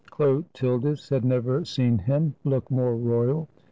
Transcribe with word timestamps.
Chlotil 0.09 0.81
dis 0.81 1.09
had 1.09 1.23
never 1.23 1.63
seen 1.63 1.99
him 1.99 2.33
look 2.43 2.71
more 2.71 2.95
royal. 2.95 3.47